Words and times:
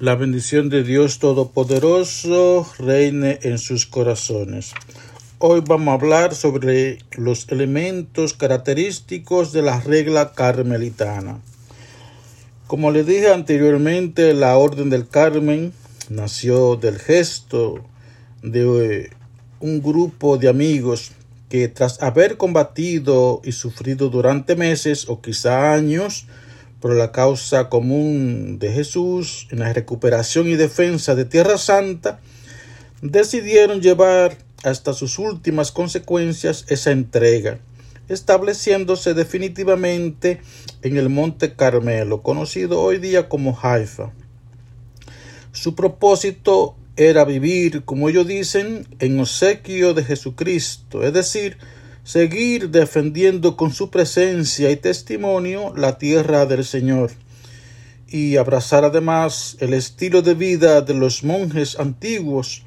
La 0.00 0.14
bendición 0.14 0.68
de 0.68 0.84
Dios 0.84 1.18
Todopoderoso 1.18 2.64
reine 2.78 3.40
en 3.42 3.58
sus 3.58 3.84
corazones. 3.84 4.72
Hoy 5.38 5.60
vamos 5.66 5.88
a 5.88 5.94
hablar 5.94 6.36
sobre 6.36 7.00
los 7.16 7.48
elementos 7.48 8.32
característicos 8.32 9.52
de 9.52 9.62
la 9.62 9.80
regla 9.80 10.34
carmelitana. 10.34 11.40
Como 12.68 12.92
le 12.92 13.02
dije 13.02 13.32
anteriormente, 13.32 14.34
la 14.34 14.56
Orden 14.56 14.88
del 14.88 15.08
Carmen 15.08 15.72
nació 16.08 16.76
del 16.76 17.00
gesto 17.00 17.84
de 18.44 19.06
eh, 19.06 19.10
un 19.58 19.82
grupo 19.82 20.38
de 20.38 20.48
amigos 20.48 21.10
que 21.48 21.66
tras 21.66 22.00
haber 22.04 22.36
combatido 22.36 23.40
y 23.42 23.50
sufrido 23.50 24.10
durante 24.10 24.54
meses 24.54 25.08
o 25.08 25.20
quizá 25.20 25.72
años 25.72 26.28
por 26.80 26.94
la 26.94 27.12
causa 27.12 27.68
común 27.68 28.58
de 28.58 28.72
Jesús 28.72 29.48
en 29.50 29.60
la 29.60 29.72
recuperación 29.72 30.48
y 30.48 30.56
defensa 30.56 31.14
de 31.14 31.24
Tierra 31.24 31.58
Santa, 31.58 32.20
decidieron 33.02 33.80
llevar 33.80 34.38
hasta 34.64 34.92
sus 34.92 35.18
últimas 35.18 35.72
consecuencias 35.72 36.64
esa 36.68 36.90
entrega, 36.90 37.58
estableciéndose 38.08 39.14
definitivamente 39.14 40.40
en 40.82 40.96
el 40.96 41.08
Monte 41.08 41.54
Carmelo, 41.54 42.22
conocido 42.22 42.80
hoy 42.80 42.98
día 42.98 43.28
como 43.28 43.58
Haifa. 43.60 44.12
Su 45.52 45.74
propósito 45.74 46.76
era 46.96 47.24
vivir, 47.24 47.84
como 47.84 48.08
ellos 48.08 48.26
dicen, 48.26 48.86
en 48.98 49.20
obsequio 49.20 49.94
de 49.94 50.04
Jesucristo, 50.04 51.04
es 51.04 51.12
decir, 51.12 51.58
seguir 52.08 52.70
defendiendo 52.70 53.54
con 53.54 53.74
su 53.74 53.90
presencia 53.90 54.70
y 54.70 54.76
testimonio 54.76 55.74
la 55.76 55.98
tierra 55.98 56.46
del 56.46 56.64
Señor 56.64 57.10
y 58.08 58.38
abrazar 58.38 58.82
además 58.82 59.58
el 59.60 59.74
estilo 59.74 60.22
de 60.22 60.32
vida 60.32 60.80
de 60.80 60.94
los 60.94 61.22
monjes 61.22 61.78
antiguos 61.78 62.62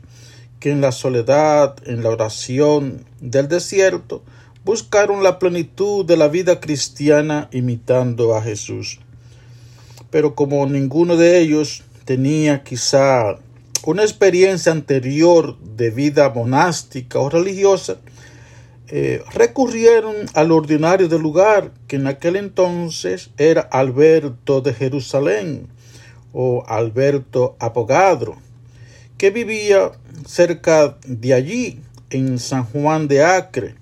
que 0.60 0.70
en 0.70 0.80
la 0.80 0.92
soledad, 0.92 1.76
en 1.88 2.04
la 2.04 2.10
oración 2.10 3.04
del 3.20 3.48
desierto, 3.48 4.22
buscaron 4.64 5.24
la 5.24 5.40
plenitud 5.40 6.06
de 6.06 6.18
la 6.18 6.28
vida 6.28 6.60
cristiana 6.60 7.50
imitando 7.52 8.36
a 8.36 8.44
Jesús. 8.44 9.00
Pero 10.12 10.36
como 10.36 10.68
ninguno 10.68 11.18
de 11.18 11.40
ellos 11.40 11.82
tenía 12.06 12.64
quizá 12.64 13.40
una 13.88 14.04
experiencia 14.04 14.72
anterior 14.72 15.58
de 15.58 15.90
vida 15.90 16.30
monástica 16.30 17.18
o 17.18 17.28
religiosa, 17.28 17.98
eh, 18.94 19.24
recurrieron 19.34 20.16
al 20.34 20.52
ordinario 20.52 21.08
del 21.08 21.22
lugar, 21.22 21.72
que 21.88 21.96
en 21.96 22.08
aquel 22.08 22.36
entonces 22.36 23.30
era 23.38 23.62
Alberto 23.62 24.60
de 24.60 24.74
Jerusalén 24.74 25.70
o 26.34 26.66
Alberto 26.68 27.56
Apogadro, 27.60 28.36
que 29.18 29.30
vivía 29.30 29.94
cerca 30.26 30.98
de 31.08 31.34
allí, 31.34 31.80
en 32.10 32.38
San 32.38 32.66
Juan 32.66 33.08
de 33.08 33.24
Acre. 33.24 33.76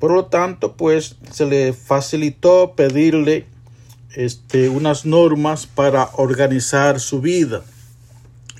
Por 0.00 0.10
lo 0.10 0.26
tanto, 0.26 0.76
pues 0.76 1.14
se 1.30 1.46
le 1.46 1.72
facilitó 1.72 2.72
pedirle 2.74 3.46
este, 4.16 4.68
unas 4.68 5.06
normas 5.06 5.66
para 5.66 6.08
organizar 6.14 6.98
su 6.98 7.20
vida. 7.20 7.62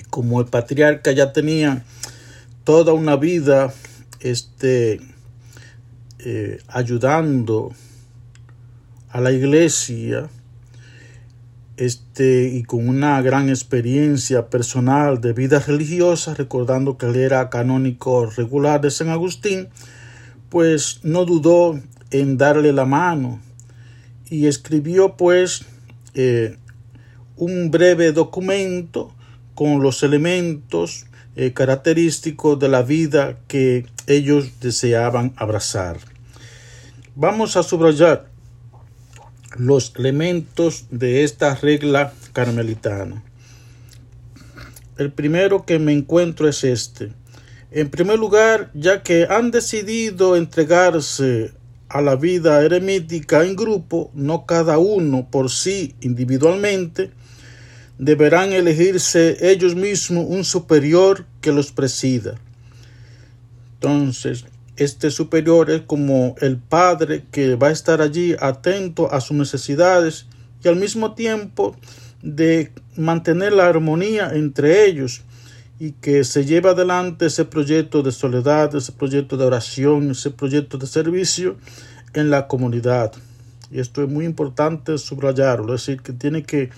Como 0.09 0.41
el 0.41 0.47
patriarca 0.47 1.11
ya 1.11 1.33
tenía 1.33 1.85
toda 2.63 2.93
una 2.93 3.17
vida 3.17 3.75
este, 4.21 5.01
eh, 6.19 6.63
ayudando 6.69 7.73
a 9.11 9.21
la 9.21 9.33
iglesia 9.33 10.29
este, 11.77 12.49
y 12.49 12.63
con 12.63 12.89
una 12.89 13.21
gran 13.23 13.49
experiencia 13.49 14.51
personal 14.51 15.21
de 15.21 15.33
vida 15.33 15.61
religiosa, 15.61 16.35
recordando 16.35 16.99
que 16.99 17.07
él 17.07 17.17
era 17.17 17.49
canónico 17.49 18.27
regular 18.27 18.81
de 18.83 18.91
San 18.91 19.09
Agustín, 19.09 19.69
pues 20.51 21.01
no 21.03 21.25
dudó 21.25 21.81
en 22.11 22.37
darle 22.37 22.73
la 22.73 22.85
mano 22.85 23.41
y 24.29 24.47
escribió 24.47 25.17
pues 25.17 25.65
eh, 26.15 26.57
un 27.37 27.71
breve 27.71 28.13
documento 28.13 29.15
con 29.55 29.83
los 29.83 30.03
elementos 30.03 31.07
eh, 31.37 31.53
característicos 31.53 32.59
de 32.59 32.69
la 32.69 32.83
vida 32.83 33.39
que 33.49 33.87
ellos 34.11 34.61
deseaban 34.61 35.33
abrazar. 35.37 35.99
Vamos 37.15 37.57
a 37.57 37.63
subrayar 37.63 38.29
los 39.57 39.93
elementos 39.97 40.87
de 40.91 41.25
esta 41.25 41.55
regla 41.55 42.13
carmelitana. 42.33 43.23
El 44.97 45.13
primero 45.13 45.65
que 45.65 45.79
me 45.79 45.93
encuentro 45.93 46.49
es 46.49 46.65
este. 46.65 47.13
En 47.71 47.89
primer 47.89 48.19
lugar, 48.19 48.71
ya 48.75 49.03
que 49.03 49.27
han 49.31 49.51
decidido 49.51 50.37
entregarse 50.37 51.53
a 51.89 52.01
la 52.01 52.17
vida 52.17 52.63
eremítica 52.63 53.45
en 53.45 53.55
grupo, 53.55 54.11
no 54.15 54.45
cada 54.45 54.79
uno 54.79 55.29
por 55.31 55.51
sí 55.51 55.95
individualmente, 56.01 57.11
deberán 57.99 58.53
elegirse 58.53 59.37
ellos 59.41 59.75
mismos 59.75 60.27
un 60.29 60.45
superior 60.45 61.27
que 61.41 61.53
los 61.53 61.71
presida. 61.71 62.41
Entonces, 63.83 64.45
este 64.77 65.11
superior 65.11 65.71
es 65.71 65.81
como 65.83 66.35
el 66.41 66.59
padre 66.59 67.25
que 67.31 67.55
va 67.55 67.69
a 67.69 67.71
estar 67.71 68.03
allí 68.03 68.37
atento 68.39 69.11
a 69.11 69.23
sus 69.23 69.39
necesidades 69.39 70.27
y 70.63 70.69
al 70.69 70.77
mismo 70.77 71.15
tiempo 71.15 71.75
de 72.23 72.73
mantener 72.97 73.55
la 73.55 73.69
armonía 73.69 74.33
entre 74.35 74.85
ellos 74.85 75.23
y 75.79 75.93
que 75.93 76.25
se 76.25 76.45
lleve 76.45 76.69
adelante 76.69 77.25
ese 77.25 77.47
proyecto 77.47 78.03
de 78.03 78.13
soledad, 78.13 78.75
ese 78.75 78.93
proyecto 78.93 79.39
de 79.39 79.47
oración, 79.47 80.11
ese 80.11 80.31
proyecto 80.31 80.77
de 80.77 80.87
servicio 80.87 81.57
en 82.13 82.29
la 82.29 82.49
comunidad. 82.49 83.13
Y 83.71 83.81
esto 83.81 84.03
es 84.03 84.11
muy 84.11 84.27
importante 84.27 84.99
subrayarlo, 84.99 85.75
es 85.75 85.87
decir, 85.87 86.03
que 86.03 86.13
tiene 86.13 86.43
que 86.43 86.69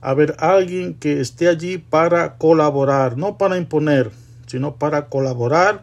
haber 0.00 0.36
alguien 0.38 0.94
que 0.94 1.20
esté 1.20 1.48
allí 1.48 1.78
para 1.78 2.36
colaborar, 2.36 3.16
no 3.16 3.38
para 3.38 3.56
imponer, 3.56 4.12
sino 4.46 4.76
para 4.76 5.08
colaborar 5.08 5.82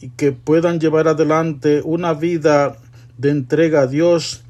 y 0.00 0.10
que 0.10 0.32
puedan 0.32 0.80
llevar 0.80 1.08
adelante 1.08 1.80
una 1.84 2.12
vida 2.14 2.76
de 3.18 3.30
entrega 3.30 3.82
a 3.82 3.86
Dios 3.86 4.42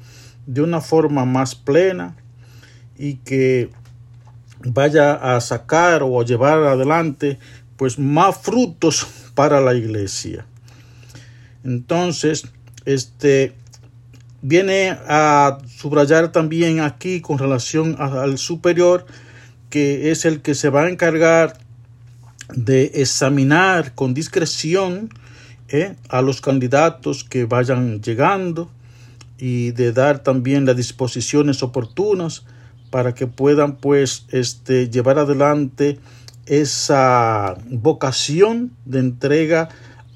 de 0.45 0.61
una 0.61 0.81
forma 0.81 1.25
más 1.25 1.55
plena 1.55 2.15
y 2.97 3.15
que 3.15 3.69
vaya 4.65 5.13
a 5.13 5.39
sacar 5.41 6.03
o 6.03 6.19
a 6.19 6.25
llevar 6.25 6.63
adelante 6.63 7.39
pues 7.75 7.99
más 7.99 8.37
frutos 8.37 9.07
para 9.35 9.61
la 9.61 9.73
iglesia. 9.75 10.45
Entonces, 11.63 12.45
este 12.85 13.53
viene 14.41 14.97
a 15.07 15.59
subrayar 15.67 16.31
también 16.31 16.79
aquí 16.79 17.21
con 17.21 17.37
relación 17.37 17.95
al 17.99 18.37
superior 18.37 19.05
que 19.69 20.11
es 20.11 20.25
el 20.25 20.41
que 20.41 20.55
se 20.55 20.69
va 20.69 20.83
a 20.83 20.89
encargar 20.89 21.57
de 22.53 22.91
examinar 22.95 23.93
con 23.93 24.13
discreción 24.13 25.09
¿eh? 25.69 25.95
a 26.09 26.21
los 26.21 26.41
candidatos 26.41 27.23
que 27.23 27.45
vayan 27.45 28.01
llegando 28.01 28.69
y 29.37 29.71
de 29.71 29.91
dar 29.91 30.19
también 30.19 30.65
las 30.65 30.75
disposiciones 30.75 31.63
oportunas 31.63 32.43
para 32.89 33.13
que 33.13 33.27
puedan 33.27 33.77
pues 33.77 34.25
este 34.31 34.89
llevar 34.89 35.19
adelante 35.19 35.99
esa 36.45 37.57
vocación 37.69 38.71
de 38.85 38.99
entrega 38.99 39.69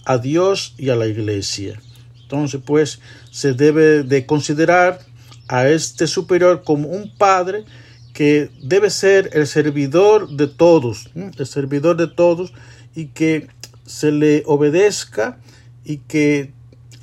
a 0.06 0.18
Dios 0.18 0.74
y 0.78 0.90
a 0.90 0.96
la 0.96 1.08
iglesia. 1.08 1.80
Entonces 2.22 2.62
pues 2.66 3.00
se 3.30 3.54
debe 3.54 4.04
de 4.04 4.26
considerar 4.26 5.00
a 5.48 5.68
este 5.68 6.08
superior 6.08 6.64
como 6.64 6.88
un 6.88 7.14
padre 7.18 7.66
que 8.14 8.50
debe 8.64 8.90
ser 8.90 9.30
el 9.34 9.48
servidor 9.48 10.30
de 10.30 10.48
todos, 10.48 11.10
el 11.16 11.46
servidor 11.46 11.98
de 11.98 12.08
todos 12.08 12.54
y 12.96 13.08
que 13.08 13.48
se 13.92 14.12
le 14.12 14.44
obedezca 14.46 15.38
y 15.84 15.98
que 15.98 16.54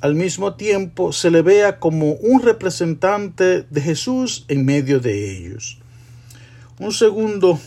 al 0.01 0.15
mismo 0.15 0.55
tiempo 0.55 1.13
se 1.13 1.29
le 1.29 1.43
vea 1.43 1.79
como 1.79 2.13
un 2.13 2.41
representante 2.41 3.63
de 3.69 3.81
Jesús 3.81 4.45
en 4.47 4.65
medio 4.65 4.99
de 4.99 5.37
ellos. 5.37 5.77
Un 6.79 6.91
segundo 6.91 7.59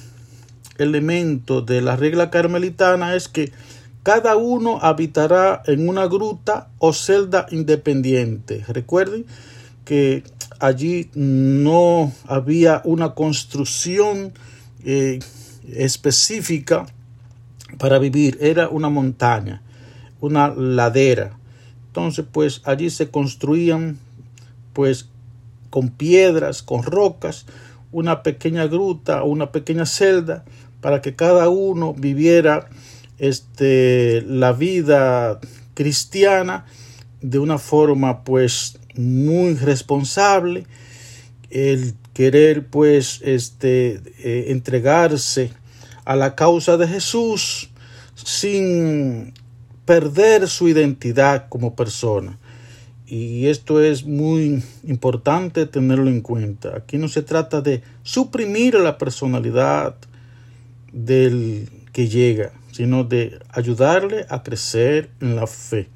elemento 0.78 1.62
de 1.62 1.82
la 1.82 1.94
regla 1.94 2.30
carmelitana 2.30 3.14
es 3.14 3.28
que 3.28 3.52
cada 4.02 4.34
uno 4.36 4.80
habitará 4.82 5.62
en 5.66 5.88
una 5.88 6.06
gruta 6.06 6.69
o 6.78 6.92
celda 6.92 7.46
independiente. 7.50 8.64
Recuerden 8.66 9.26
que 9.84 10.24
allí 10.58 11.10
no 11.14 12.12
había 12.26 12.80
una 12.84 13.14
construcción 13.14 14.32
eh, 14.84 15.20
específica 15.69 16.86
para 17.78 17.98
vivir, 17.98 18.38
era 18.40 18.69
una 18.69 18.88
montaña, 18.88 19.62
una 20.20 20.48
ladera. 20.48 21.38
Entonces, 21.88 22.24
pues 22.30 22.62
allí 22.64 22.90
se 22.90 23.10
construían, 23.10 23.98
pues, 24.72 25.08
con 25.70 25.90
piedras, 25.90 26.62
con 26.62 26.82
rocas, 26.82 27.46
una 27.92 28.22
pequeña 28.22 28.66
gruta 28.66 29.22
una 29.22 29.52
pequeña 29.52 29.86
celda 29.86 30.44
para 30.80 31.00
que 31.00 31.14
cada 31.14 31.48
uno 31.48 31.94
viviera 31.94 32.69
este, 33.19 34.22
la 34.26 34.52
vida 34.52 35.38
cristiana 35.74 36.64
de 37.20 37.38
una 37.38 37.58
forma 37.58 38.24
pues 38.24 38.78
muy 38.96 39.54
responsable 39.54 40.66
el 41.50 41.94
querer 42.14 42.66
pues 42.66 43.20
este 43.22 44.00
eh, 44.19 44.46
entregarse 44.48 45.52
a 46.04 46.16
la 46.16 46.34
causa 46.34 46.76
de 46.76 46.88
Jesús 46.88 47.70
sin 48.14 49.34
perder 49.84 50.49
su 50.49 50.69
identidad 50.69 51.49
como 51.49 51.75
persona 51.75 52.38
y 53.14 53.49
esto 53.49 53.82
es 53.82 54.06
muy 54.06 54.64
importante 54.84 55.66
tenerlo 55.66 56.08
en 56.08 56.22
cuenta. 56.22 56.78
Aquí 56.78 56.96
no 56.96 57.08
se 57.08 57.20
trata 57.20 57.60
de 57.60 57.82
suprimir 58.02 58.72
la 58.76 58.96
personalidad 58.96 59.96
del 60.94 61.69
que 61.93 62.08
llega, 62.08 62.52
sino 62.70 63.05
de 63.05 63.38
ayudarle 63.50 64.25
a 64.31 64.43
crecer 64.43 65.10
en 65.20 65.37
la 65.37 65.46
fe. 65.46 65.90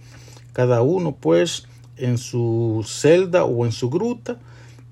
Cada 0.52 0.82
uno, 0.82 1.16
pues, 1.16 1.66
en 1.96 2.18
su 2.18 2.84
celda 2.86 3.46
o 3.46 3.64
en 3.64 3.72
su 3.72 3.88
gruta, 3.88 4.36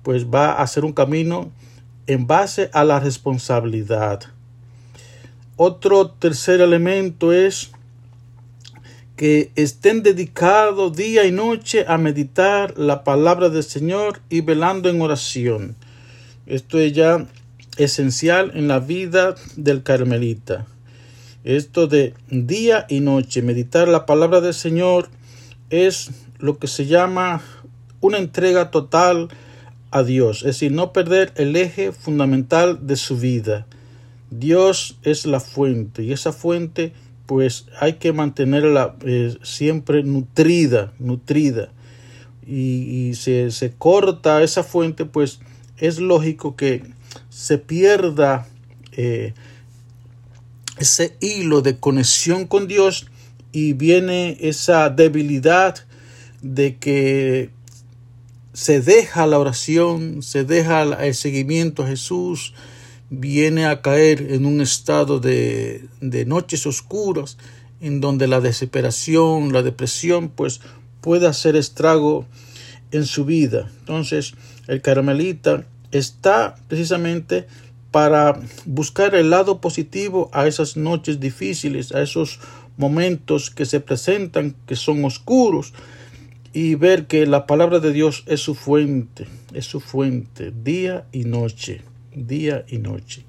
pues 0.01 0.25
va 0.25 0.53
a 0.53 0.63
hacer 0.63 0.83
un 0.83 0.93
camino 0.93 1.51
en 2.07 2.25
base 2.25 2.71
a 2.73 2.83
la 2.83 2.99
responsabilidad. 2.99 4.21
Otro 5.57 6.09
tercer 6.09 6.59
elemento 6.59 7.31
es 7.31 7.71
que 9.15 9.51
estén 9.55 10.03
dedicados 10.03 10.97
día 10.97 11.25
y 11.25 11.31
noche 11.31 11.85
a 11.87 11.97
meditar 11.97 12.77
la 12.77 13.05
palabra 13.05 13.47
del 13.47 13.63
Señor 13.63 14.19
y 14.29 14.41
velando 14.41 14.89
en 14.89 15.01
oración. 15.01 15.77
Esto 16.45 16.77
es 16.77 16.91
ya 16.91 17.25
esencial 17.77 18.51
en 18.55 18.67
la 18.67 18.79
vida 18.79 19.35
del 19.55 19.83
carmelita. 19.83 20.65
Esto 21.45 21.87
de 21.87 22.13
día 22.29 22.85
y 22.89 22.99
noche, 22.99 23.41
meditar 23.41 23.87
la 23.87 24.05
palabra 24.05 24.41
del 24.41 24.53
Señor 24.53 25.09
es 25.69 26.11
lo 26.39 26.57
que 26.57 26.67
se 26.67 26.85
llama 26.85 27.41
una 28.01 28.17
entrega 28.17 28.71
total 28.71 29.29
a 29.91 30.03
Dios, 30.03 30.39
es 30.39 30.47
decir, 30.47 30.73
no 30.73 30.91
perder 30.91 31.31
el 31.35 31.55
eje 31.55 31.93
fundamental 31.93 32.85
de 32.85 32.97
su 32.97 33.17
vida. 33.17 33.65
Dios 34.29 34.97
es 35.03 35.25
la 35.25 35.39
fuente 35.39 36.03
y 36.03 36.11
esa 36.11 36.33
fuente 36.33 36.93
pues 37.25 37.65
hay 37.79 37.93
que 37.93 38.13
mantenerla 38.13 38.95
eh, 39.05 39.35
siempre 39.41 40.03
nutrida, 40.03 40.93
nutrida. 40.99 41.71
Y, 42.45 43.07
y 43.09 43.15
se, 43.15 43.49
se, 43.49 43.73
corta 43.73 44.43
esa 44.43 44.63
fuente, 44.63 45.05
pues 45.05 45.39
es 45.77 45.99
lógico 45.99 46.55
que 46.55 46.83
se 47.29 47.57
pierda 47.57 48.47
eh, 48.91 49.33
ese 50.77 51.15
hilo 51.21 51.61
de 51.61 51.77
conexión 51.79 52.45
con 52.45 52.67
Dios 52.67 53.07
y 53.51 53.73
viene 53.73 54.37
esa 54.41 54.89
debilidad 54.89 55.77
de 56.41 56.75
que 56.77 57.49
se 58.53 58.79
deja 58.81 59.25
la 59.27 59.39
oración, 59.39 60.21
se 60.21 60.43
deja 60.43 60.83
el 60.83 61.15
seguimiento 61.15 61.83
a 61.83 61.87
Jesús, 61.87 62.53
viene 63.09 63.65
a 63.65 63.81
caer 63.81 64.31
en 64.31 64.45
un 64.45 64.61
estado 64.61 65.19
de, 65.19 65.85
de 66.01 66.25
noches 66.25 66.65
oscuras 66.65 67.37
en 67.81 68.01
donde 68.01 68.27
la 68.27 68.41
desesperación, 68.41 69.53
la 69.53 69.61
depresión, 69.61 70.29
pues 70.29 70.61
puede 71.01 71.27
hacer 71.27 71.55
estrago 71.55 72.25
en 72.91 73.05
su 73.05 73.25
vida. 73.25 73.69
Entonces, 73.79 74.33
el 74.67 74.81
carmelita 74.81 75.65
está 75.91 76.55
precisamente 76.67 77.47
para 77.91 78.39
buscar 78.65 79.15
el 79.15 79.29
lado 79.29 79.61
positivo 79.61 80.29
a 80.33 80.47
esas 80.47 80.75
noches 80.75 81.19
difíciles, 81.19 81.93
a 81.93 82.01
esos 82.01 82.39
momentos 82.77 83.49
que 83.51 83.65
se 83.65 83.79
presentan, 83.79 84.55
que 84.65 84.75
son 84.75 85.05
oscuros, 85.05 85.73
y 86.51 86.75
ver 86.75 87.07
que 87.07 87.25
la 87.25 87.45
palabra 87.45 87.79
de 87.79 87.91
Dios 87.91 88.23
es 88.27 88.39
su 88.39 88.55
fuente, 88.55 89.27
es 89.53 89.65
su 89.65 89.79
fuente, 89.79 90.51
día 90.51 91.05
y 91.11 91.25
noche 91.25 91.81
día 92.15 92.65
y 92.67 92.77
noche. 92.77 93.25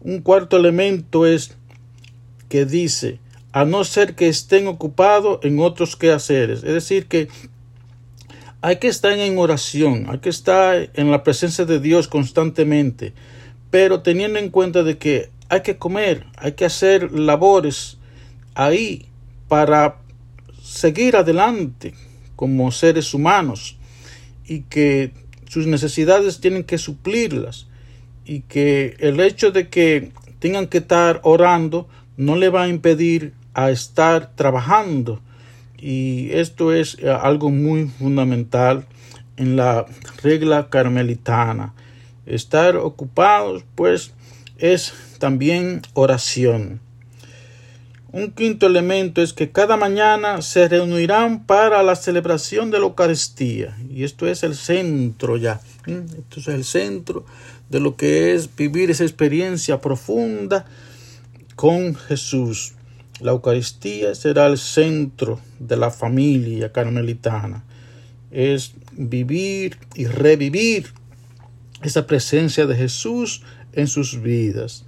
Un 0.00 0.20
cuarto 0.20 0.56
elemento 0.56 1.26
es 1.26 1.56
que 2.48 2.64
dice, 2.64 3.20
a 3.52 3.64
no 3.64 3.84
ser 3.84 4.14
que 4.14 4.28
estén 4.28 4.66
ocupados 4.66 5.40
en 5.42 5.58
otros 5.60 5.96
quehaceres. 5.96 6.62
Es 6.64 6.72
decir, 6.72 7.06
que 7.06 7.28
hay 8.60 8.76
que 8.76 8.88
estar 8.88 9.12
en 9.12 9.38
oración, 9.38 10.06
hay 10.08 10.18
que 10.18 10.28
estar 10.28 10.90
en 10.94 11.10
la 11.10 11.22
presencia 11.22 11.64
de 11.64 11.80
Dios 11.80 12.08
constantemente, 12.08 13.12
pero 13.70 14.02
teniendo 14.02 14.38
en 14.38 14.50
cuenta 14.50 14.82
de 14.82 14.98
que 14.98 15.30
hay 15.48 15.62
que 15.62 15.76
comer, 15.76 16.26
hay 16.36 16.52
que 16.52 16.64
hacer 16.64 17.12
labores 17.12 17.98
ahí 18.54 19.06
para 19.46 19.98
seguir 20.62 21.16
adelante 21.16 21.94
como 22.36 22.70
seres 22.70 23.14
humanos 23.14 23.76
y 24.46 24.60
que 24.62 25.12
sus 25.48 25.66
necesidades 25.66 26.40
tienen 26.40 26.64
que 26.64 26.78
suplirlas 26.78 27.67
y 28.28 28.40
que 28.42 28.94
el 29.00 29.18
hecho 29.20 29.50
de 29.50 29.68
que 29.68 30.12
tengan 30.38 30.68
que 30.68 30.78
estar 30.78 31.20
orando 31.24 31.88
no 32.16 32.36
le 32.36 32.50
va 32.50 32.64
a 32.64 32.68
impedir 32.68 33.32
a 33.54 33.70
estar 33.70 34.36
trabajando 34.36 35.20
y 35.78 36.30
esto 36.32 36.72
es 36.72 36.98
eh, 37.00 37.10
algo 37.10 37.50
muy 37.50 37.86
fundamental 37.86 38.84
en 39.38 39.56
la 39.56 39.86
regla 40.22 40.68
carmelitana 40.68 41.72
estar 42.26 42.76
ocupados 42.76 43.64
pues 43.74 44.12
es 44.58 44.92
también 45.18 45.80
oración 45.94 46.80
un 48.10 48.30
quinto 48.30 48.66
elemento 48.66 49.20
es 49.20 49.34
que 49.34 49.50
cada 49.50 49.76
mañana 49.76 50.40
se 50.40 50.66
reunirán 50.66 51.44
para 51.44 51.82
la 51.82 51.94
celebración 51.94 52.70
de 52.70 52.78
la 52.78 52.86
Eucaristía. 52.86 53.76
Y 53.90 54.02
esto 54.02 54.26
es 54.26 54.42
el 54.44 54.54
centro 54.54 55.36
ya. 55.36 55.60
Esto 55.86 56.40
es 56.40 56.48
el 56.48 56.64
centro 56.64 57.26
de 57.70 57.80
lo 57.80 57.96
que 57.96 58.34
es 58.34 58.54
vivir 58.54 58.90
esa 58.90 59.04
experiencia 59.04 59.80
profunda 59.80 60.66
con 61.54 61.94
Jesús. 61.94 62.74
La 63.20 63.32
Eucaristía 63.32 64.14
será 64.14 64.46
el 64.46 64.58
centro 64.58 65.40
de 65.58 65.76
la 65.76 65.90
familia 65.90 66.72
carmelitana. 66.72 67.64
Es 68.30 68.72
vivir 68.92 69.78
y 69.94 70.06
revivir 70.06 70.92
esa 71.82 72.06
presencia 72.06 72.66
de 72.66 72.76
Jesús 72.76 73.42
en 73.72 73.86
sus 73.86 74.20
vidas. 74.22 74.84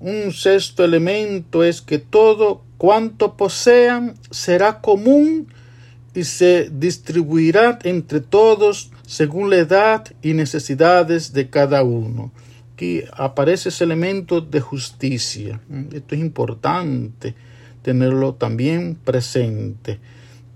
Un 0.00 0.32
sexto 0.32 0.84
elemento 0.84 1.64
es 1.64 1.82
que 1.82 1.98
todo 1.98 2.62
cuanto 2.78 3.36
posean 3.36 4.14
será 4.30 4.80
común 4.80 5.48
y 6.14 6.24
se 6.24 6.70
distribuirá 6.70 7.78
entre 7.82 8.20
todos 8.20 8.90
según 9.10 9.50
la 9.50 9.56
edad 9.56 10.04
y 10.22 10.34
necesidades 10.34 11.32
de 11.32 11.50
cada 11.50 11.82
uno. 11.82 12.30
Aquí 12.74 13.02
aparece 13.12 13.70
ese 13.70 13.82
elemento 13.82 14.40
de 14.40 14.60
justicia. 14.60 15.60
Esto 15.92 16.14
es 16.14 16.20
importante 16.20 17.34
tenerlo 17.82 18.34
también 18.34 18.94
presente. 18.94 19.98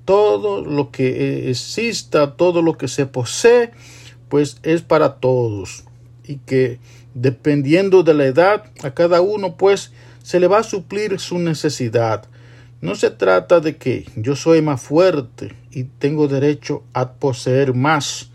Todo 0.05 0.65
lo 0.65 0.93
que 0.93 1.51
exista, 1.51 2.37
todo 2.37 2.63
lo 2.63 2.79
que 2.79 2.87
se 2.87 3.07
posee, 3.07 3.73
pues 4.29 4.59
es 4.63 4.83
para 4.83 5.17
todos. 5.17 5.83
Y 6.23 6.37
que 6.37 6.79
dependiendo 7.13 8.05
de 8.05 8.15
la 8.15 8.27
edad, 8.27 8.67
a 8.85 8.95
cada 8.95 9.21
uno 9.21 9.57
pues 9.57 9.91
se 10.23 10.39
le 10.39 10.47
va 10.47 10.61
a 10.61 10.63
suplir 10.63 11.19
su 11.19 11.41
necesidad. 11.41 12.29
No 12.81 12.95
se 12.95 13.11
trata 13.11 13.59
de 13.59 13.79
que 13.79 14.07
yo 14.15 14.37
soy 14.37 14.63
más 14.63 14.81
fuerte 14.81 15.57
y 15.73 15.83
tengo 15.83 16.29
derecho 16.29 16.85
a 16.93 17.15
poseer 17.15 17.75
más. 17.75 18.31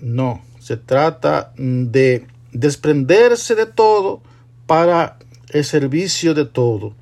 No, 0.00 0.42
se 0.58 0.76
trata 0.76 1.52
de 1.56 2.26
desprenderse 2.52 3.54
de 3.54 3.66
todo 3.66 4.22
para 4.66 5.18
el 5.50 5.64
servicio 5.64 6.34
de 6.34 6.44
todo. 6.44 6.94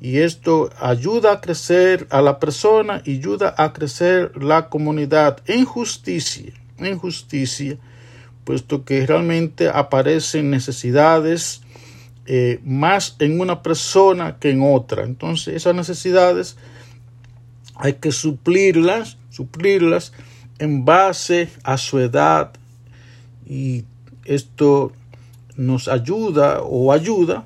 Y 0.00 0.18
esto 0.18 0.70
ayuda 0.80 1.32
a 1.32 1.40
crecer 1.40 2.06
a 2.10 2.20
la 2.20 2.38
persona 2.38 3.00
y 3.04 3.18
ayuda 3.18 3.54
a 3.56 3.72
crecer 3.72 4.32
la 4.42 4.68
comunidad 4.68 5.38
en 5.46 5.64
justicia, 5.64 6.52
en 6.78 6.98
justicia 6.98 7.78
puesto 8.44 8.84
que 8.84 9.06
realmente 9.06 9.68
aparecen 9.68 10.50
necesidades 10.50 11.62
eh, 12.26 12.60
más 12.64 13.16
en 13.18 13.40
una 13.40 13.62
persona 13.62 14.38
que 14.38 14.50
en 14.50 14.62
otra. 14.62 15.04
Entonces 15.04 15.54
esas 15.54 15.74
necesidades 15.74 16.56
hay 17.74 17.94
que 17.94 18.12
suplirlas, 18.12 19.18
suplirlas 19.30 20.12
en 20.58 20.84
base 20.84 21.48
a 21.62 21.76
su 21.76 21.98
edad 21.98 22.52
y 23.46 23.84
esto 24.24 24.92
nos 25.56 25.88
ayuda 25.88 26.62
o 26.62 26.92
ayuda 26.92 27.44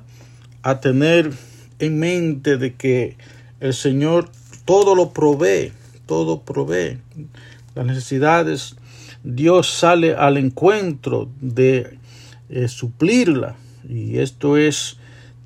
a 0.63 0.79
tener 0.79 1.31
en 1.79 1.99
mente 1.99 2.57
de 2.57 2.75
que 2.75 3.17
el 3.59 3.73
Señor 3.73 4.29
todo 4.65 4.95
lo 4.95 5.11
provee, 5.11 5.71
todo 6.05 6.41
provee. 6.41 6.99
Las 7.75 7.85
necesidades 7.85 8.75
Dios 9.23 9.69
sale 9.69 10.15
al 10.15 10.37
encuentro 10.37 11.29
de 11.41 11.97
eh, 12.49 12.67
suplirla. 12.67 13.55
Y 13.87 14.19
esto 14.19 14.57
es 14.57 14.97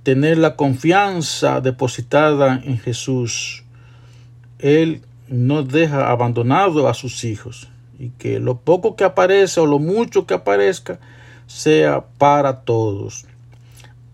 tener 0.04 0.38
la 0.38 0.56
confianza 0.56 1.62
depositada 1.62 2.62
en 2.64 2.78
Jesús. 2.78 3.64
Él 4.60 5.02
no 5.28 5.64
deja 5.64 6.10
abandonado 6.10 6.88
a 6.88 6.94
sus 6.94 7.24
hijos 7.24 7.70
y 8.00 8.10
que 8.10 8.40
lo 8.40 8.58
poco 8.58 8.96
que 8.96 9.04
aparece 9.04 9.60
o 9.60 9.66
lo 9.66 9.80
mucho 9.80 10.26
que 10.26 10.34
aparezca 10.34 11.00
sea 11.48 12.06
para 12.18 12.62
todos. 12.62 13.26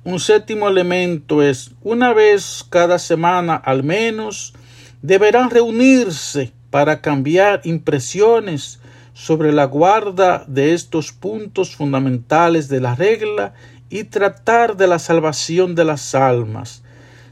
Un 0.04 0.20
séptimo 0.20 0.68
elemento 0.68 1.44
es, 1.44 1.72
una 1.84 2.14
vez 2.14 2.66
cada 2.70 3.00
semana 3.00 3.56
al 3.56 3.84
menos, 3.84 4.54
deberán 5.02 5.50
reunirse 5.50 6.52
para 6.70 7.02
cambiar 7.02 7.62
impresiones 7.64 8.80
sobre 9.14 9.52
la 9.52 9.66
guarda 9.66 10.46
de 10.48 10.74
estos 10.74 11.12
puntos 11.12 11.76
fundamentales 11.76 12.70
de 12.70 12.80
la 12.80 12.96
regla 12.96 13.54
y 13.90 14.06
tratar 14.06 14.78
de 14.78 14.88
la 14.88 15.00
salvación 15.00 15.76
de 15.76 15.86
las 15.86 16.16
almas. 16.16 16.84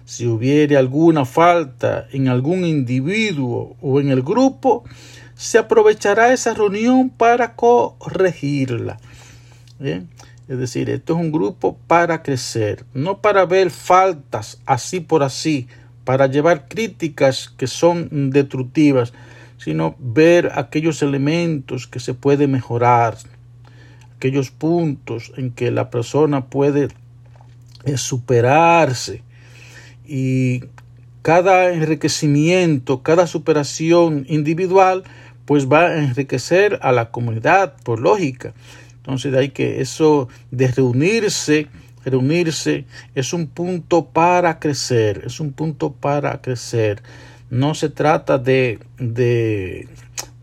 Si 0.08 0.26
hubiere 0.26 0.78
alguna 0.78 1.26
falta 1.26 2.08
en 2.14 2.30
algún 2.30 2.64
individuo 2.64 3.76
o 3.82 4.00
en 4.00 4.10
el 4.10 4.22
grupo, 4.22 4.86
se 5.36 5.58
aprovechará 5.58 6.32
esa 6.32 6.54
reunión 6.54 7.10
para 7.10 7.58
corregirla. 7.58 9.00
Es 9.82 10.58
decir, 10.58 10.90
esto 10.90 11.14
es 11.14 11.20
un 11.20 11.34
grupo 11.34 11.78
para 11.88 12.24
crecer, 12.24 12.86
no 12.94 13.20
para 13.20 13.46
ver 13.46 13.70
faltas 13.70 14.62
así 14.66 15.02
por 15.02 15.24
así, 15.24 15.68
para 16.06 16.28
llevar 16.28 16.70
críticas 16.70 17.50
que 17.58 17.68
son 17.68 18.30
destructivas, 18.30 19.12
sino 19.58 19.98
ver 20.00 20.54
aquellos 20.56 21.02
elementos 21.02 21.86
que 21.86 22.00
se 22.00 22.14
puede 22.14 22.48
mejorar, 22.48 23.18
aquellos 24.16 24.52
puntos 24.52 25.34
en 25.36 25.52
que 25.52 25.70
la 25.70 25.90
persona 25.90 26.46
puede 26.46 26.88
eh, 27.84 27.98
superarse 27.98 29.27
y 30.08 30.64
cada 31.22 31.74
enriquecimiento, 31.74 33.04
cada 33.04 33.28
superación 33.28 34.26
individual, 34.30 35.04
pues 35.46 35.68
va 35.68 35.88
a 35.88 35.98
enriquecer 35.98 36.80
a 36.82 36.92
la 36.92 37.12
comunidad, 37.12 37.76
por 37.84 38.00
lógica. 38.00 38.54
Entonces, 38.98 39.34
hay 39.34 39.50
que 39.50 39.82
eso 39.82 40.30
de 40.52 40.68
reunirse, 40.68 41.68
reunirse 42.06 42.86
es 43.16 43.34
un 43.34 43.48
punto 43.48 44.06
para 44.06 44.60
crecer, 44.60 45.24
es 45.26 45.40
un 45.40 45.52
punto 45.52 45.92
para 45.92 46.42
crecer. 46.42 47.02
No 47.50 47.74
se 47.74 47.90
trata 47.90 48.38
de, 48.38 48.80
de, 48.98 49.88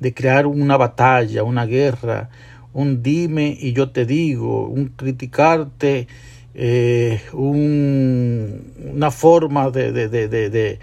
de 0.00 0.14
crear 0.14 0.46
una 0.46 0.76
batalla, 0.76 1.44
una 1.44 1.66
guerra, 1.66 2.30
un 2.74 3.02
dime 3.02 3.56
y 3.58 3.72
yo 3.72 3.90
te 3.90 4.04
digo, 4.04 4.66
un 4.66 4.88
criticarte, 4.88 6.08
eh, 6.54 7.20
una 7.32 9.10
forma 9.10 9.70
de, 9.70 9.92
de, 9.92 10.08
de, 10.08 10.78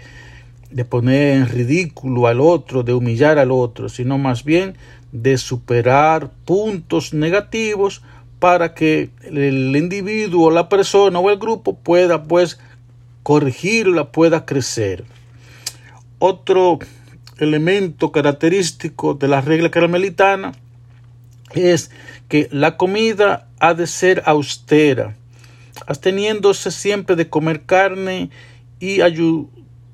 de, 0.70 0.84
poner 0.84 1.38
en 1.38 1.48
ridículo 1.48 2.26
al 2.26 2.40
otro, 2.40 2.82
de 2.82 2.92
humillar 2.92 3.38
al 3.38 3.50
otro, 3.50 3.88
sino 3.88 4.18
más 4.18 4.44
bien 4.44 4.76
de 5.12 5.38
superar 5.38 6.30
puntos 6.44 7.14
negativos 7.14 8.02
para 8.38 8.74
que 8.74 9.10
el 9.22 9.74
individuo, 9.76 10.50
la 10.50 10.68
persona 10.68 11.18
o 11.18 11.30
el 11.30 11.38
grupo 11.38 11.78
pueda 11.78 12.24
pues 12.24 12.58
corregirla, 13.22 14.10
pueda 14.10 14.44
crecer. 14.44 15.04
Otro 16.18 16.80
elemento 17.38 18.12
característico 18.12 19.14
de 19.14 19.28
la 19.28 19.40
regla 19.40 19.70
carmelitana 19.70 20.52
es 21.54 21.90
que 22.28 22.48
la 22.50 22.76
comida 22.76 23.48
ha 23.58 23.74
de 23.74 23.86
ser 23.86 24.22
austera, 24.26 25.16
absteniéndose 25.86 26.70
siempre 26.70 27.16
de 27.16 27.28
comer 27.28 27.62
carne 27.64 28.30
y 28.80 29.00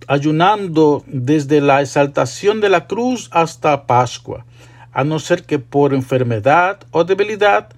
ayunando 0.06 1.04
desde 1.06 1.60
la 1.60 1.82
exaltación 1.82 2.60
de 2.60 2.68
la 2.68 2.86
cruz 2.86 3.28
hasta 3.32 3.86
Pascua, 3.86 4.44
a 4.92 5.04
no 5.04 5.18
ser 5.18 5.44
que 5.44 5.58
por 5.58 5.94
enfermedad 5.94 6.80
o 6.90 7.04
debilidad 7.04 7.68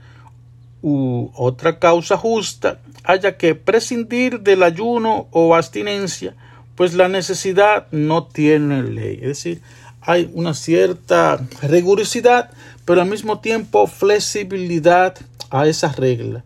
u 0.82 1.30
otra 1.34 1.78
causa 1.78 2.16
justa 2.16 2.80
haya 3.04 3.36
que 3.36 3.54
prescindir 3.54 4.40
del 4.40 4.62
ayuno 4.62 5.28
o 5.30 5.54
abstinencia, 5.54 6.34
pues 6.74 6.94
la 6.94 7.08
necesidad 7.08 7.86
no 7.90 8.24
tiene 8.24 8.82
ley. 8.82 9.16
Es 9.20 9.28
decir, 9.28 9.60
hay 10.00 10.30
una 10.32 10.54
cierta 10.54 11.46
rigurosidad, 11.62 12.50
pero 12.84 13.02
al 13.02 13.08
mismo 13.08 13.40
tiempo 13.40 13.86
flexibilidad 13.86 15.16
a 15.50 15.66
esa 15.66 15.92
regla. 15.92 16.44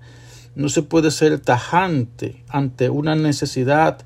No 0.55 0.69
se 0.69 0.83
puede 0.83 1.11
ser 1.11 1.39
tajante 1.41 2.43
ante 2.49 2.91
una 2.91 3.17
necesidad, 3.17 3.99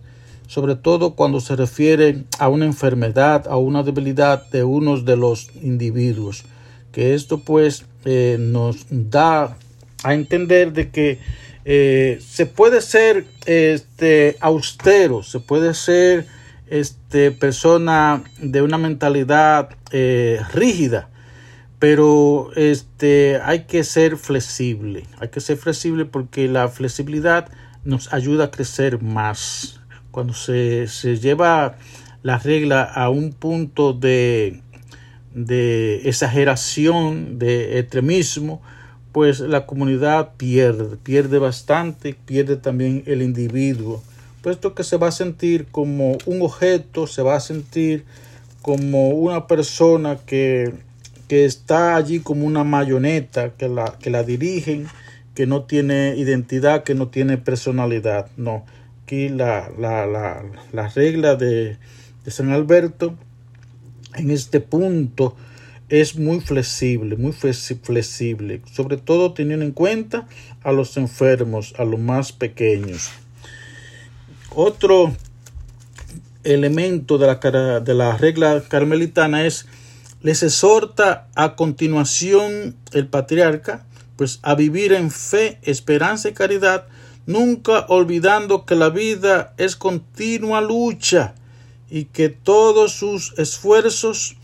sobre 0.47 0.77
todo 0.77 1.15
cuando 1.15 1.41
se 1.41 1.57
refiere 1.57 2.25
a 2.39 2.49
una 2.49 2.65
enfermedad, 2.65 3.47
a 3.49 3.57
una 3.57 3.83
debilidad 3.83 4.49
de 4.51 4.65
unos 4.65 5.05
de 5.05 5.17
los 5.17 5.51
individuos. 5.63 6.45
Que 6.93 7.15
esto 7.15 7.41
pues 7.41 7.85
eh, 8.05 8.37
nos 8.41 8.87
da 8.91 9.57
a 10.03 10.15
entender 10.15 10.73
de 10.73 10.91
que 10.91 11.19
eh, 11.65 12.19
se 12.27 12.47
puede 12.47 12.81
ser 12.81 13.27
este, 13.45 14.37
austero, 14.41 15.23
se 15.23 15.41
puede 15.41 15.75
ser 15.75 16.27
este, 16.71 17.31
persona 17.31 18.23
de 18.41 18.63
una 18.63 18.79
mentalidad 18.79 19.71
eh, 19.91 20.41
rígida, 20.55 21.11
pero 21.79 22.51
este, 22.57 23.41
hay 23.43 23.65
que 23.65 23.85
ser 23.85 24.17
flexible, 24.17 25.05
hay 25.21 25.29
que 25.29 25.41
ser 25.41 25.57
flexible 25.57 26.05
porque 26.05 26.49
la 26.49 26.69
flexibilidad 26.69 27.49
nos 27.85 28.13
ayuda 28.13 28.47
a 28.47 28.51
crecer 28.51 29.01
más. 29.03 29.81
Cuando 30.11 30.35
se, 30.35 30.89
se 30.89 31.19
lleva 31.19 31.77
la 32.23 32.39
regla 32.39 32.83
a 32.83 33.11
un 33.11 33.33
punto 33.33 33.93
de, 33.93 34.63
de 35.35 36.09
exageración, 36.09 37.39
de 37.39 37.79
extremismo, 37.79 38.61
pues 39.13 39.41
la 39.41 39.67
comunidad 39.67 40.35
pierde, 40.37 40.97
pierde 40.97 41.39
bastante, 41.39 42.15
pierde 42.15 42.57
también 42.57 43.05
el 43.07 43.23
individuo, 43.23 44.03
puesto 44.43 44.75
que 44.75 44.85
se 44.85 44.97
va 44.97 45.09
a 45.09 45.13
sentir 45.13 45.67
como 45.71 46.19
un 46.27 46.43
objeto, 46.43 47.07
se 47.07 47.23
va 47.23 47.37
a 47.37 47.41
sentir 47.41 48.05
como 48.63 49.11
una 49.11 49.47
persona 49.47 50.17
que 50.17 50.75
que 51.29 51.45
está 51.45 51.95
allí 51.95 52.21
como 52.21 52.47
una 52.47 52.65
mayoneta 52.65 53.51
que 53.51 53.69
la, 53.69 53.99
que 54.01 54.11
la 54.11 54.23
dirigen, 54.23 54.87
que 55.35 55.47
no 55.47 55.65
tiene 55.65 56.17
identidad, 56.17 56.83
que 56.83 56.95
no 56.95 57.09
tiene 57.09 57.39
personalidad. 57.39 58.31
No, 58.37 58.65
aquí 59.05 59.29
la, 59.29 59.71
la, 59.79 60.07
la, 60.07 60.43
la 60.73 60.89
regla 60.89 61.37
de, 61.37 61.77
de 62.25 62.31
San 62.31 62.51
Alberto 62.51 63.15
en 64.15 64.31
este 64.31 64.61
punto 64.61 65.37
es 65.91 66.17
muy 66.17 66.41
flexible, 66.41 67.17
muy 67.17 67.33
flexible, 67.33 68.61
sobre 68.73 68.97
todo 68.97 69.33
teniendo 69.33 69.65
en 69.65 69.73
cuenta 69.73 70.27
a 70.63 70.73
los 70.73 70.97
enfermos, 70.97 71.75
a 71.79 71.85
los 71.85 72.01
más 72.01 72.33
pequeños. 72.33 73.11
Otro 74.55 75.15
elemento 76.45 77.19
de 77.19 77.27
la, 77.27 77.81
de 77.81 77.95
la 77.95 78.17
regla 78.17 78.63
carmelitana 78.69 79.47
es 79.47 79.67
les 80.21 80.43
exhorta 80.43 81.29
a 81.35 81.55
continuación 81.55 82.77
el 82.93 83.07
patriarca, 83.07 83.87
pues 84.17 84.41
a 84.43 84.55
vivir 84.55 84.93
en 84.93 85.11
fe, 85.11 85.59
esperanza 85.63 86.29
y 86.29 86.33
caridad, 86.33 86.87
nunca 87.27 87.87
olvidando 87.89 88.65
que 88.65 88.75
la 88.75 88.89
vida 88.89 89.55
es 89.59 89.77
continua 89.77 90.61
lucha 90.61 91.35
y 91.89 92.07
que 92.07 92.29
todos 92.29 92.93
sus 92.93 93.35
esfuerzos 93.39 94.37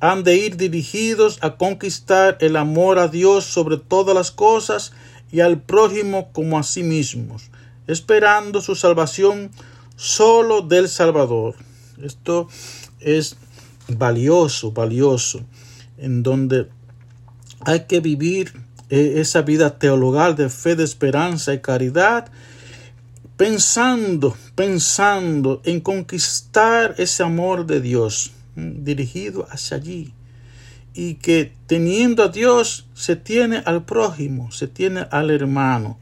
han 0.00 0.22
de 0.22 0.36
ir 0.36 0.56
dirigidos 0.56 1.38
a 1.40 1.56
conquistar 1.56 2.38
el 2.40 2.56
amor 2.56 2.98
a 2.98 3.08
Dios 3.08 3.44
sobre 3.44 3.76
todas 3.76 4.14
las 4.14 4.30
cosas 4.30 4.92
y 5.32 5.40
al 5.40 5.60
prójimo 5.60 6.32
como 6.32 6.58
a 6.58 6.62
sí 6.62 6.82
mismos, 6.82 7.50
esperando 7.86 8.60
su 8.60 8.76
salvación 8.76 9.50
solo 9.96 10.62
del 10.62 10.88
Salvador. 10.88 11.56
Esto 12.00 12.48
es 13.00 13.36
valioso, 13.88 14.72
valioso, 14.72 15.40
en 15.96 16.22
donde 16.22 16.68
hay 17.60 17.84
que 17.86 18.00
vivir 18.00 18.52
eh, 18.90 19.14
esa 19.16 19.42
vida 19.42 19.78
teologal 19.78 20.36
de 20.36 20.48
fe, 20.48 20.76
de 20.76 20.84
esperanza 20.84 21.52
y 21.52 21.60
caridad, 21.60 22.30
pensando, 23.36 24.36
pensando 24.54 25.60
en 25.64 25.80
conquistar 25.80 26.94
ese 26.98 27.22
amor 27.22 27.66
de 27.66 27.80
Dios 27.80 28.32
dirigido 28.56 29.46
hacia 29.50 29.76
allí. 29.76 30.14
Y 30.94 31.14
que 31.14 31.52
teniendo 31.66 32.24
a 32.24 32.28
Dios 32.28 32.88
se 32.94 33.14
tiene 33.14 33.62
al 33.64 33.84
prójimo, 33.84 34.50
se 34.50 34.66
tiene 34.66 35.06
al 35.10 35.30
hermano. 35.30 35.98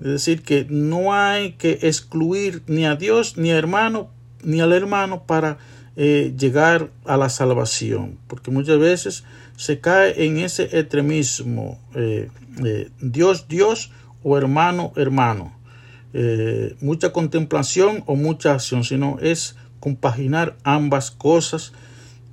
Es 0.00 0.06
decir, 0.06 0.42
que 0.42 0.66
no 0.68 1.12
hay 1.12 1.52
que 1.52 1.80
excluir 1.82 2.62
ni 2.66 2.86
a 2.86 2.94
Dios, 2.94 3.36
ni 3.36 3.50
a 3.50 3.56
hermano, 3.56 4.10
ni 4.42 4.60
al 4.60 4.72
hermano 4.72 5.24
para 5.24 5.58
eh, 6.02 6.32
llegar 6.34 6.88
a 7.04 7.18
la 7.18 7.28
salvación, 7.28 8.18
porque 8.26 8.50
muchas 8.50 8.78
veces 8.78 9.24
se 9.58 9.80
cae 9.80 10.24
en 10.24 10.38
ese 10.38 10.62
extremismo, 10.62 11.78
eh, 11.94 12.30
eh, 12.64 12.88
Dios, 13.02 13.48
Dios 13.48 13.92
o 14.22 14.38
hermano, 14.38 14.94
hermano. 14.96 15.52
Mucha 16.80 17.12
contemplación 17.12 18.02
o 18.06 18.16
mucha 18.16 18.54
acción, 18.54 18.82
sino 18.82 19.18
es 19.20 19.56
compaginar 19.78 20.56
ambas 20.64 21.10
cosas 21.10 21.74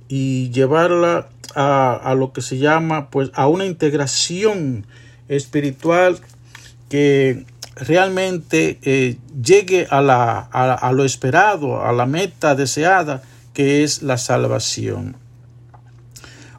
y 0.08 0.48
llevarla 0.48 1.28
a, 1.54 2.14
lo 2.16 2.32
que 2.32 2.40
se 2.40 2.56
llama 2.56 3.10
pues 3.10 3.30
a 3.34 3.48
una 3.48 3.66
integración 3.66 4.86
espiritual 5.28 6.18
que 6.88 7.44
realmente 7.76 9.18
llegue 9.42 9.86
a, 9.90 10.00
la, 10.00 10.38
a 10.38 10.92
lo 10.92 11.04
esperado, 11.04 11.84
a 11.84 11.92
la 11.92 12.06
meta 12.06 12.54
deseada 12.54 13.22
que 13.58 13.82
es 13.82 14.02
la 14.04 14.18
salvación. 14.18 15.16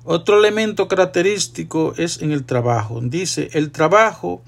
Otro 0.03 0.37
elemento 0.37 0.89
característico 0.89 1.93
es 1.95 2.21
en 2.21 2.33
el 2.33 2.43
trabajo. 2.43 2.99
Dice, 3.01 3.47
el 3.53 3.71
trabajo, 3.71 4.43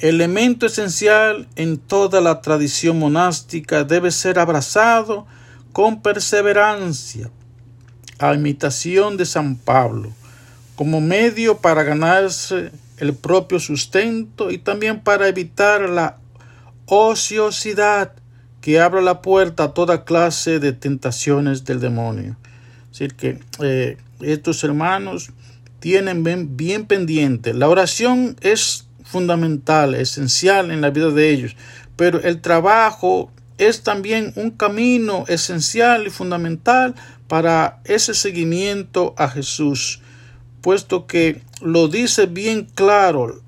elemento 0.00 0.66
esencial 0.66 1.46
en 1.54 1.78
toda 1.78 2.20
la 2.20 2.40
tradición 2.42 2.98
monástica, 2.98 3.84
debe 3.84 4.10
ser 4.10 4.40
abrazado 4.40 5.28
con 5.72 6.02
perseverancia, 6.02 7.30
a 8.18 8.34
imitación 8.34 9.16
de 9.16 9.24
San 9.24 9.54
Pablo, 9.54 10.12
como 10.74 11.00
medio 11.00 11.58
para 11.58 11.84
ganarse 11.84 12.72
el 12.96 13.14
propio 13.14 13.60
sustento 13.60 14.50
y 14.50 14.58
también 14.58 15.04
para 15.04 15.28
evitar 15.28 15.82
la 15.88 16.18
ociosidad 16.86 18.12
que 18.66 18.80
abra 18.80 19.00
la 19.00 19.22
puerta 19.22 19.62
a 19.62 19.74
toda 19.74 20.04
clase 20.04 20.58
de 20.58 20.72
tentaciones 20.72 21.64
del 21.64 21.78
demonio. 21.78 22.36
Es 22.90 22.98
decir, 22.98 23.14
que 23.14 23.38
eh, 23.60 23.96
estos 24.20 24.64
hermanos 24.64 25.30
tienen 25.78 26.24
bien, 26.24 26.56
bien 26.56 26.86
pendiente. 26.86 27.54
La 27.54 27.68
oración 27.68 28.34
es 28.40 28.88
fundamental, 29.04 29.94
esencial 29.94 30.72
en 30.72 30.80
la 30.80 30.90
vida 30.90 31.12
de 31.12 31.30
ellos, 31.30 31.56
pero 31.94 32.20
el 32.20 32.40
trabajo 32.40 33.30
es 33.56 33.84
también 33.84 34.32
un 34.34 34.50
camino 34.50 35.26
esencial 35.28 36.08
y 36.08 36.10
fundamental 36.10 36.96
para 37.28 37.78
ese 37.84 38.14
seguimiento 38.14 39.14
a 39.16 39.28
Jesús, 39.28 40.00
puesto 40.60 41.06
que 41.06 41.40
lo 41.60 41.86
dice 41.86 42.26
bien 42.26 42.66
claro, 42.74 43.40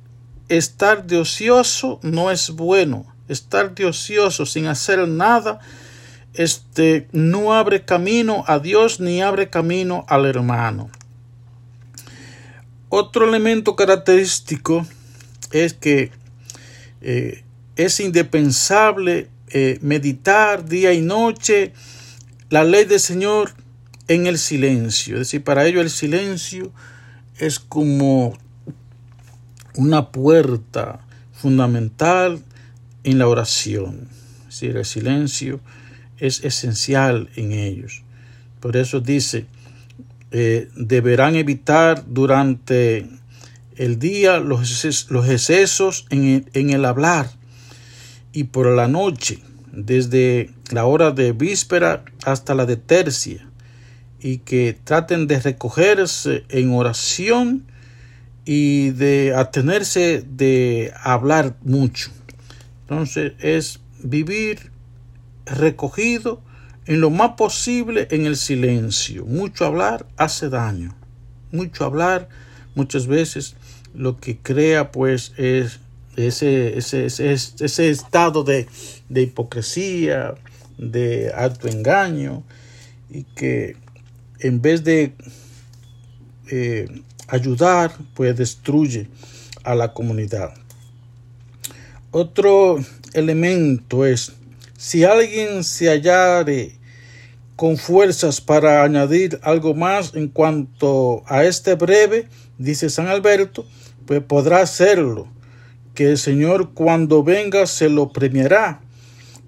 estar 0.49 1.09
de 1.09 1.17
ocioso 1.17 1.99
no 2.05 2.31
es 2.31 2.51
bueno, 2.51 3.18
estar 3.29 3.75
de 3.75 3.87
ocioso 3.87 4.47
sin 4.47 4.67
hacer 4.67 5.07
nada 5.07 5.61
este 6.35 7.09
no 7.13 7.53
abre 7.53 7.85
camino 7.85 8.45
a 8.47 8.59
Dios 8.59 9.01
ni 9.01 9.23
abre 9.23 9.51
camino 9.51 10.05
al 10.09 10.27
hermano. 10.27 10.91
Otro 12.91 13.29
elemento 13.29 13.77
característico 13.77 14.87
es 15.51 15.75
que 15.75 16.11
eh, 17.01 17.45
es 17.77 18.01
indispensable 18.01 19.29
eh, 19.49 19.79
meditar 19.83 20.65
día 20.65 20.93
y 20.93 21.01
noche 21.01 21.73
la 22.51 22.65
ley 22.65 22.85
del 22.85 23.01
Señor 23.01 23.53
en 24.09 24.27
el 24.27 24.39
silencio. 24.39 25.15
Es 25.15 25.21
decir, 25.21 25.45
para 25.45 25.67
ello 25.67 25.81
el 25.81 25.91
silencio 25.91 26.73
es 27.39 27.59
como 27.59 28.37
una 29.75 30.11
puerta 30.11 31.01
fundamental 31.33 32.43
en 33.11 33.19
la 33.19 33.27
oración. 33.27 34.09
Decir, 34.47 34.77
el 34.77 34.85
silencio 34.85 35.61
es 36.19 36.45
esencial 36.45 37.31
en 37.37 37.53
ellos. 37.53 38.03
Por 38.61 38.77
eso 38.77 39.01
dice, 39.01 39.47
eh, 40.31 40.69
deberán 40.77 41.37
evitar 41.37 42.05
durante 42.07 43.09
el 43.77 43.99
día 43.99 44.41
los, 44.41 45.09
los 45.11 45.29
excesos 45.29 46.07
en 46.11 46.25
el, 46.25 46.47
en 46.53 46.71
el 46.71 46.85
hablar 46.85 47.31
y 48.33 48.45
por 48.45 48.67
la 48.67 48.89
noche, 48.89 49.39
desde 49.73 50.51
la 50.71 50.85
hora 50.85 51.11
de 51.13 51.33
víspera 51.33 52.05
hasta 52.25 52.55
la 52.55 52.67
de 52.67 52.77
tercia, 52.77 53.49
y 54.21 54.39
que 54.39 54.77
traten 54.85 55.29
de 55.29 55.41
recogerse 55.41 56.45
en 56.49 56.73
oración 56.73 57.65
y 58.45 58.91
de 58.91 59.35
atenerse 59.35 60.25
de 60.29 60.93
hablar 61.03 61.57
mucho. 61.63 62.11
Entonces 62.89 63.35
es 63.41 63.81
vivir 64.03 64.73
recogido 65.45 66.41
en 66.87 67.03
lo 67.03 67.11
más 67.11 67.33
posible 67.33 68.09
en 68.11 68.25
el 68.25 68.37
silencio. 68.37 69.27
Mucho 69.27 69.67
hablar 69.67 70.07
hace 70.17 70.49
daño. 70.49 70.97
Mucho 71.53 71.85
hablar 71.85 72.31
muchas 72.75 73.07
veces 73.07 73.57
lo 73.95 74.17
que 74.17 74.39
crea 74.39 74.91
pues 74.91 75.33
es 75.37 75.81
ese, 76.17 76.79
ese, 76.79 77.05
ese, 77.07 77.91
estado 77.91 78.43
de, 78.43 78.67
de, 79.09 79.23
hipocresía, 79.23 80.35
de 80.79 81.31
alto 81.31 81.69
engaño 81.69 82.43
y 83.11 83.25
que 83.25 83.77
en 84.41 84.63
vez 84.63 84.83
de 84.83 85.13
eh, 86.51 86.89
ayudar 87.29 87.93
pues 88.15 88.37
destruye 88.37 89.09
a 89.63 89.75
la 89.75 89.93
comunidad. 89.93 90.55
Otro 92.11 92.79
elemento 93.13 94.07
es 94.07 94.33
si 94.79 95.05
alguien 95.05 95.63
se 95.63 95.89
hallare 95.89 96.79
con 97.55 97.77
fuerzas 97.77 98.41
para 98.41 98.83
añadir 98.83 99.39
algo 99.43 99.75
más 99.75 100.15
en 100.15 100.29
cuanto 100.29 101.23
a 101.27 101.45
este 101.45 101.75
breve, 101.75 102.29
dice 102.57 102.89
San 102.89 103.09
Alberto, 103.09 103.67
pues 104.07 104.23
podrá 104.23 104.63
hacerlo, 104.63 105.29
que 105.95 106.11
el 106.11 106.19
Señor 106.19 106.71
cuando 106.73 107.23
venga 107.23 107.67
se 107.67 107.91
lo 107.91 108.11
premiará, 108.11 108.81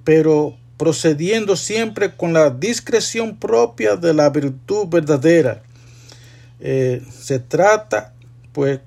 pero 0.04 0.58
procediendo 0.76 1.56
siempre 1.56 2.14
con 2.14 2.34
la 2.34 2.50
discreción 2.50 3.36
propia 3.36 3.96
de 3.96 4.12
la 4.12 4.28
virtud 4.28 4.86
verdadera. 4.88 5.62
Eh, 6.58 7.00
se 7.18 7.38
trata, 7.38 8.12
pues, 8.52 8.80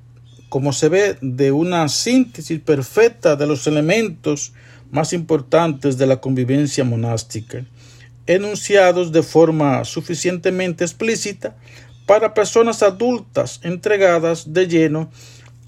como 0.54 0.72
se 0.72 0.88
ve, 0.88 1.18
de 1.20 1.52
una 1.52 1.90
síntesis 1.90 2.60
perfecta 2.60 3.36
de 3.36 3.48
los 3.48 3.66
elementos 3.66 4.54
más 4.92 5.12
importantes 5.12 5.98
de 5.98 6.06
la 6.06 6.18
convivencia 6.22 6.84
monástica, 6.84 7.66
enunciados 8.28 9.12
de 9.12 9.24
forma 9.24 9.84
suficientemente 9.84 10.84
explícita 10.84 11.56
para 12.06 12.36
personas 12.36 12.84
adultas 12.84 13.62
entregadas 13.64 14.54
de 14.54 14.68
lleno 14.68 15.10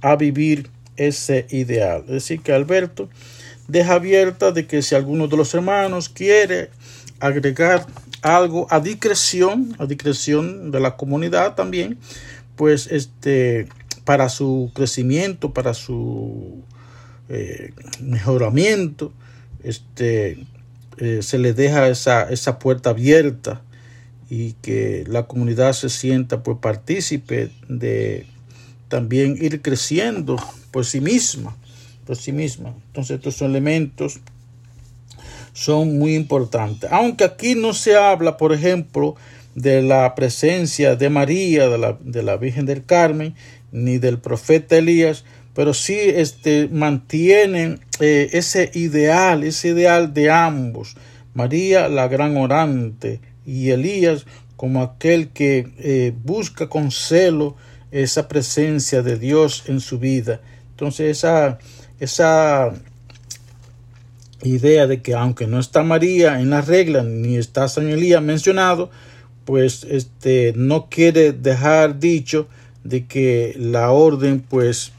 a 0.03 0.15
vivir 0.17 0.69
ese 0.97 1.47
ideal. 1.49 2.01
Es 2.01 2.13
decir, 2.13 2.41
que 2.41 2.53
Alberto 2.53 3.09
deja 3.67 3.95
abierta 3.95 4.51
de 4.51 4.67
que 4.67 4.83
si 4.83 4.93
alguno 4.93 5.27
de 5.27 5.35
los 5.35 5.51
hermanos 5.55 6.09
quiere 6.09 6.69
agregar 7.19 7.87
algo 8.21 8.67
a 8.69 8.79
discreción, 8.79 9.75
a 9.79 9.87
discreción 9.87 10.69
de 10.69 10.79
la 10.79 10.95
comunidad 10.95 11.55
también, 11.55 11.97
pues 12.55 12.85
este 12.85 13.67
para 14.05 14.29
su 14.29 14.71
crecimiento, 14.73 15.53
para 15.53 15.73
su 15.73 16.63
eh, 17.27 17.73
mejoramiento, 18.01 19.11
este, 19.63 20.45
eh, 20.97 21.19
se 21.21 21.39
le 21.39 21.53
deja 21.53 21.89
esa, 21.89 22.29
esa 22.29 22.59
puerta 22.59 22.91
abierta 22.91 23.61
y 24.29 24.53
que 24.53 25.03
la 25.07 25.27
comunidad 25.27 25.73
se 25.73 25.89
sienta 25.89 26.43
pues 26.43 26.57
partícipe 26.59 27.51
de 27.67 28.27
también 28.87 29.37
ir 29.41 29.61
creciendo 29.61 30.37
por 30.71 30.85
sí 30.85 31.01
misma, 31.01 31.55
por 32.05 32.15
sí 32.15 32.31
misma. 32.31 32.75
Entonces 32.87 33.17
estos 33.17 33.41
elementos 33.41 34.19
son 35.53 35.97
muy 35.97 36.15
importantes. 36.15 36.91
Aunque 36.91 37.23
aquí 37.23 37.55
no 37.55 37.73
se 37.73 37.95
habla, 37.95 38.37
por 38.37 38.53
ejemplo, 38.53 39.15
de 39.55 39.81
la 39.81 40.13
presencia 40.15 40.95
de 40.95 41.09
María, 41.09 41.69
de 41.69 41.77
la, 41.77 41.97
de 42.01 42.23
la 42.23 42.35
Virgen 42.37 42.65
del 42.65 42.85
Carmen, 42.85 43.35
ni 43.75 43.97
del 43.97 44.19
profeta 44.19 44.77
Elías, 44.77 45.25
pero 45.53 45.73
sí 45.73 45.97
este, 45.99 46.69
mantienen 46.71 47.81
eh, 47.99 48.29
ese 48.31 48.71
ideal, 48.73 49.43
ese 49.43 49.69
ideal 49.69 50.13
de 50.13 50.31
ambos, 50.31 50.95
María 51.33 51.89
la 51.89 52.07
gran 52.07 52.37
orante 52.37 53.19
y 53.45 53.69
Elías 53.71 54.25
como 54.55 54.81
aquel 54.81 55.29
que 55.29 55.67
eh, 55.77 56.13
busca 56.23 56.69
con 56.69 56.91
celo 56.91 57.57
esa 57.91 58.29
presencia 58.29 59.01
de 59.01 59.19
Dios 59.19 59.63
en 59.67 59.81
su 59.81 59.99
vida. 59.99 60.39
Entonces 60.71 61.17
esa, 61.17 61.59
esa 61.99 62.71
idea 64.41 64.87
de 64.87 65.01
que 65.01 65.13
aunque 65.13 65.47
no 65.47 65.59
está 65.59 65.83
María 65.83 66.39
en 66.39 66.49
la 66.49 66.61
regla 66.61 67.03
ni 67.03 67.35
está 67.35 67.67
San 67.67 67.89
Elías 67.89 68.21
mencionado, 68.21 68.89
pues 69.43 69.85
este 69.89 70.53
no 70.55 70.87
quiere 70.89 71.33
dejar 71.33 71.99
dicho 71.99 72.47
de 72.85 73.05
que 73.05 73.53
la 73.59 73.91
orden 73.91 74.39
pues 74.39 74.93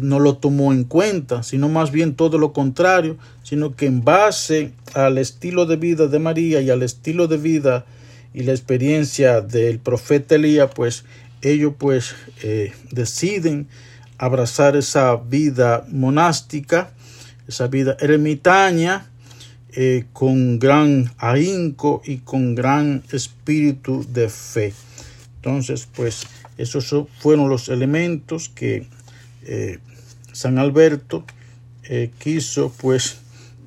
no 0.00 0.18
lo 0.18 0.38
tomó 0.38 0.72
en 0.72 0.84
cuenta, 0.84 1.42
sino 1.42 1.68
más 1.68 1.90
bien 1.90 2.14
todo 2.14 2.38
lo 2.38 2.54
contrario, 2.54 3.18
sino 3.42 3.76
que 3.76 3.84
en 3.84 4.02
base 4.02 4.72
al 4.94 5.18
estilo 5.18 5.66
de 5.66 5.76
vida 5.76 6.06
de 6.06 6.18
María 6.18 6.62
y 6.62 6.70
al 6.70 6.82
estilo 6.82 7.28
de 7.28 7.36
vida 7.36 7.84
y 8.32 8.44
la 8.44 8.52
experiencia 8.52 9.42
del 9.42 9.80
profeta 9.80 10.36
Elías, 10.36 10.70
pues 10.74 11.04
ellos 11.42 11.74
pues 11.76 12.14
eh, 12.42 12.72
deciden 12.90 13.68
abrazar 14.16 14.74
esa 14.74 15.16
vida 15.16 15.84
monástica 15.90 16.94
esa 17.46 17.66
vida 17.66 17.96
ermitaña 18.00 19.06
eh, 19.72 20.04
con 20.12 20.58
gran 20.58 21.12
ahínco 21.18 22.02
y 22.04 22.18
con 22.18 22.54
gran 22.54 23.02
espíritu 23.12 24.06
de 24.12 24.28
fe. 24.28 24.72
Entonces, 25.36 25.88
pues 25.94 26.26
esos 26.58 26.94
fueron 27.18 27.48
los 27.48 27.68
elementos 27.68 28.48
que 28.48 28.86
eh, 29.44 29.78
San 30.32 30.58
Alberto 30.58 31.24
eh, 31.84 32.10
quiso 32.18 32.72
pues 32.80 33.18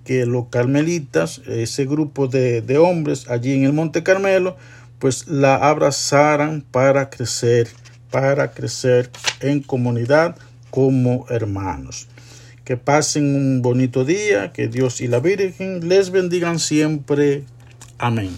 que 0.03 0.25
los 0.25 0.47
carmelitas, 0.47 1.41
ese 1.47 1.85
grupo 1.85 2.27
de, 2.27 2.61
de, 2.61 2.77
hombres 2.77 3.29
allí 3.29 3.53
en 3.53 3.65
el 3.65 3.73
Monte 3.73 4.03
Carmelo, 4.03 4.55
pues 4.99 5.27
la 5.27 5.55
abrazaran 5.55 6.61
para 6.71 7.09
crecer, 7.09 7.67
para 8.09 8.51
crecer 8.51 9.09
en 9.41 9.61
comunidad 9.61 10.37
como 10.69 11.25
hermanos. 11.29 12.07
Que 12.63 12.77
pasen 12.77 13.35
un 13.35 13.61
bonito 13.61 14.05
día, 14.05 14.51
que 14.51 14.67
Dios 14.67 15.01
y 15.01 15.07
la 15.07 15.19
Virgen 15.19 15.87
les 15.87 16.09
bendigan 16.09 16.59
siempre. 16.59 17.43
Amén. 17.97 18.31